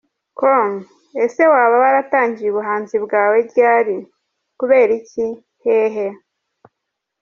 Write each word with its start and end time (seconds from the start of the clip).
com:Ese 0.39 1.43
waba 1.51 1.75
waratangiye 1.83 2.49
ubuhanzibwawe 2.51 3.37
ryari? 3.49 3.95
Kubera 4.59 4.91
iki?hehe?. 4.99 6.07